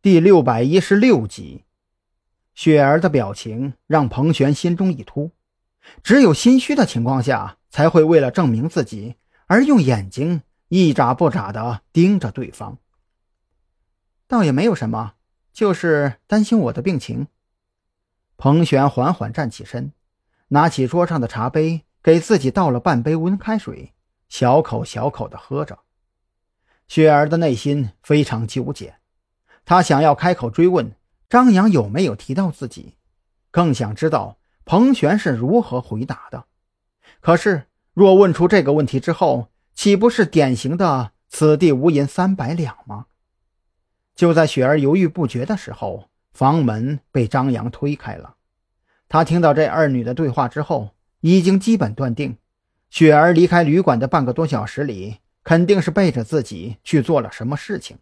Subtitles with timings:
[0.00, 1.64] 第六百一十六集，
[2.54, 5.32] 雪儿的表情让彭璇心中一突。
[6.04, 9.16] 只有心虚的情况下，才会为了证明自己
[9.46, 12.78] 而用眼睛一眨不眨的盯着对方。
[14.28, 15.14] 倒也没有什么，
[15.52, 17.26] 就是担心我的病情。
[18.36, 19.92] 彭璇缓缓站起身，
[20.46, 23.94] 拿起桌上的茶杯，给自己倒了半杯温开水，
[24.28, 25.80] 小口小口的喝着。
[26.86, 28.97] 雪儿的内心非常纠结。
[29.68, 30.92] 他想要开口追问
[31.28, 32.94] 张扬有没有提到自己，
[33.50, 36.46] 更想知道彭璇是如何回答的。
[37.20, 43.08] 可是，若问出这个问题之后，岂不是典型的“此地无银三百两”吗？
[44.14, 48.36] 就在雪儿犹豫不决的时候，房门被张扬推开了。
[49.06, 52.38] 他听到这二女的对话之后，已经基本断定，
[52.88, 57.98] 雪儿离开旅馆的半个多小时里，肯定是背着自己去做了什么事情。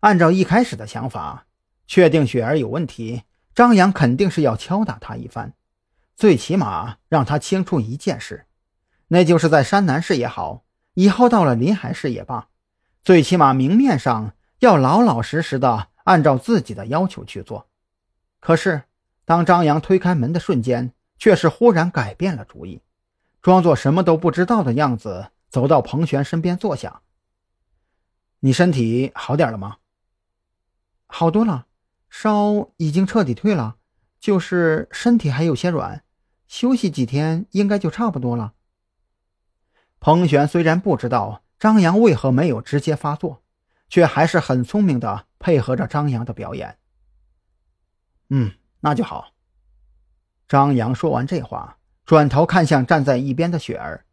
[0.00, 1.46] 按照一开始的想法，
[1.86, 3.22] 确定雪儿有问题，
[3.54, 5.52] 张扬肯定是要敲打他一番，
[6.16, 8.46] 最起码让他清楚一件事，
[9.08, 12.48] 那就是在山南市也好，以后到了临海市也罢，
[13.02, 17.68] 最起码明面上要老老实实的按照自己的要求去做。
[18.40, 18.84] 可是，
[19.26, 22.80] 当张扬推开门的瞬间，却是忽然改变了主意，
[23.42, 27.02] 装作什么都不知道的样子，走到彭璇身边坐下
[28.40, 29.76] ：“你身体好点了吗？”
[31.12, 31.66] 好多了，
[32.08, 33.76] 烧已经彻底退了，
[34.20, 36.04] 就是身体还有些软，
[36.46, 38.54] 休息几天应该就差不多了。
[39.98, 43.42] 彭璇虽然不知道张扬为何没有直接发作，
[43.88, 46.78] 却还是很聪明的配合着张扬的表演。
[48.28, 49.32] 嗯，那就好。
[50.46, 54.06] 张扬说完这话，转头看向站在一边的雪儿：“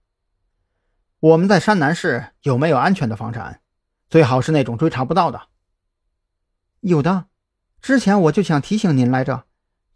[1.22, 3.62] 我们在山南市有没有安全的房产？
[4.10, 5.48] 最好是那种追查不到的。”
[6.82, 7.26] 有的，
[7.82, 9.46] 之前我就想提醒您来着，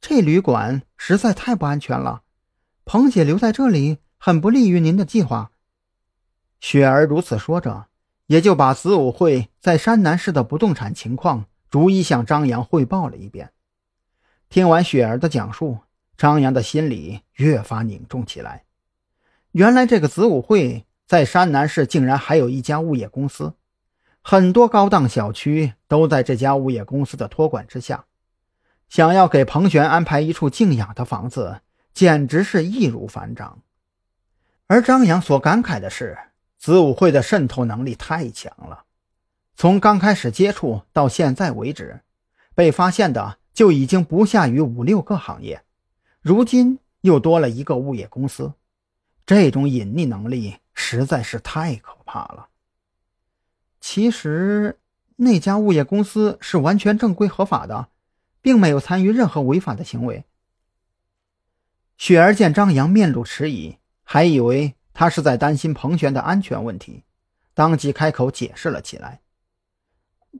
[0.01, 2.23] 这旅馆实在太不安全了，
[2.85, 5.51] 彭姐留在这里很不利于您的计划。
[6.59, 7.87] 雪儿如此说着，
[8.27, 13.51] 也就把子午会在山南市的不动产情况逐一向张扬汇报了一遍。
[14.49, 15.79] 听完雪儿的讲述，
[16.17, 18.65] 张扬的心里越发凝重起来。
[19.51, 23.55] 原来这个子午会在山南市竟然还有一家物业公司。
[24.23, 28.05] 很多高档小区都在这家物业公司的托管之下，
[28.87, 31.61] 想要给彭璇安排一处静养的房子，
[31.93, 33.61] 简直是易如反掌。
[34.67, 36.17] 而张扬所感慨的是，
[36.57, 38.83] 子午会的渗透能力太强了，
[39.55, 42.01] 从刚开始接触到现在为止，
[42.53, 45.63] 被发现的就已经不下于五六个行业，
[46.21, 48.53] 如今又多了一个物业公司，
[49.25, 52.47] 这种隐匿能力实在是太可怕了。
[53.93, 54.79] 其实，
[55.17, 57.89] 那家物业公司是完全正规合法的，
[58.41, 60.23] 并没有参与任何违法的行为。
[61.97, 67.03] 雪儿见张扬面露迟疑，还以为他是在担心彭璇的安全问题，
[67.53, 69.19] 当即开口解释了起来：“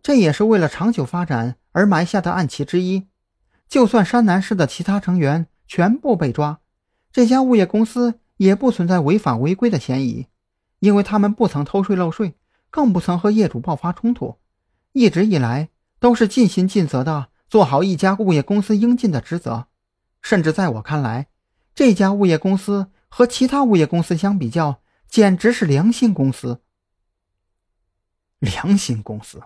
[0.02, 3.10] 这也是为了长久发展而埋下的暗棋之一。
[3.68, 6.62] 就算山南市的其他成员全部被抓，
[7.12, 10.28] 这家物业公司也不存在违法违规的嫌疑，
[10.80, 12.36] 因为他们不曾偷税漏税。”
[12.72, 14.40] 更不曾和业主爆发冲突，
[14.94, 19.68] 一直以来都是尽心尽责的做好一家物业公司应尽的职责。
[20.22, 21.28] 甚至在我看来，
[21.76, 26.62] 这家物业公司和其他物业公司相比较，简直是良心公司。
[28.40, 29.44] 良心公司，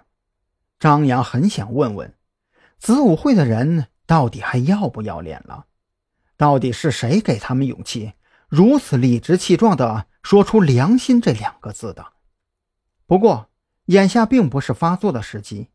[0.80, 2.14] 张扬很想问问，
[2.78, 5.66] 子午会的人到底还要不要脸了？
[6.38, 8.14] 到底是谁给他们勇气，
[8.48, 12.06] 如此理直气壮的说出“良心”这两个字的？
[13.08, 13.50] 不过，
[13.86, 15.70] 眼下并不是发作的时机。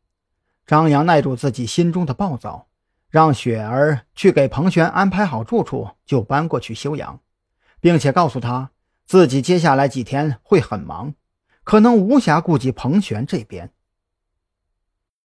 [0.66, 2.66] 张扬耐住自己心中的暴躁，
[3.08, 7.20] 让雪儿去给彭璇安排好住处，就搬过去休养，
[7.80, 8.70] 并且告诉他
[9.06, 11.14] 自己接下来几天会很忙，
[11.62, 13.72] 可能无暇顾及彭璇这边。